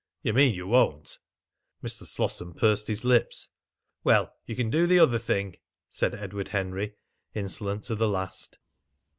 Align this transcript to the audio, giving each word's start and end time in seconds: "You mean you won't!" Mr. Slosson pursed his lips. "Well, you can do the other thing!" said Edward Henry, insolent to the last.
"You 0.23 0.33
mean 0.33 0.55
you 0.55 0.65
won't!" 0.65 1.19
Mr. 1.83 2.07
Slosson 2.07 2.55
pursed 2.55 2.87
his 2.87 3.05
lips. 3.05 3.49
"Well, 4.03 4.33
you 4.47 4.55
can 4.55 4.71
do 4.71 4.87
the 4.87 4.97
other 4.97 5.19
thing!" 5.19 5.57
said 5.91 6.15
Edward 6.15 6.47
Henry, 6.47 6.95
insolent 7.35 7.83
to 7.83 7.93
the 7.93 8.09
last. 8.09 8.57